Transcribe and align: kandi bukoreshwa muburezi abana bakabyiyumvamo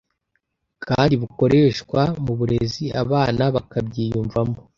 kandi 0.87 1.13
bukoreshwa 1.21 2.01
muburezi 2.23 2.83
abana 3.01 3.43
bakabyiyumvamo 3.55 4.57